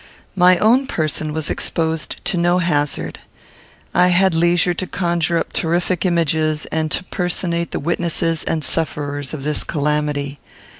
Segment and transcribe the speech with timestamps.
[0.35, 3.19] My own person was exposed to no hazard.
[3.93, 9.31] I had leisure to conjure up terrific images, and to personate the witnesses and sufferers
[9.31, 10.39] of this calamity.